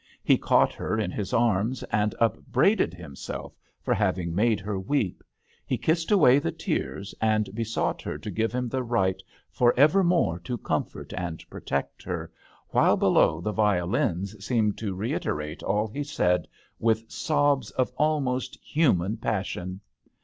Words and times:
He 0.23 0.35
caught 0.35 0.73
her 0.73 0.99
in 0.99 1.11
his 1.11 1.31
arms 1.31 1.83
and 1.91 2.15
upbraided 2.19 2.91
himself 2.91 3.53
for 3.83 3.93
having 3.93 4.33
made 4.33 4.59
her 4.59 4.79
weep; 4.79 5.23
he 5.63 5.77
kissed 5.77 6.09
away 6.09 6.39
the 6.39 6.51
tears 6.51 7.13
and 7.21 7.43
be 7.53 7.63
46 7.63 7.63
THB 7.63 7.63
hAtel 7.63 7.63
d'angleterre. 7.63 7.73
sought 7.75 8.01
her 8.01 8.17
to 8.17 8.31
give 8.31 8.51
him 8.51 8.67
the 8.69 8.81
right 8.83 9.21
for 9.51 9.73
evermore 9.79 10.39
to 10.39 10.57
comfort 10.57 11.13
and 11.13 11.45
pro 11.51 11.61
tect 11.61 12.01
her, 12.05 12.31
while 12.69 12.97
below 12.97 13.41
the 13.41 13.51
violins 13.51 14.43
seemed 14.43 14.75
to 14.79 14.95
reiterate 14.95 15.61
all 15.61 15.87
he 15.87 16.03
said 16.03 16.47
with 16.79 17.03
sobs 17.11 17.69
of 17.69 17.91
almost 17.95 18.57
human 18.63 19.17
pas 19.17 19.45
sion. 19.45 19.81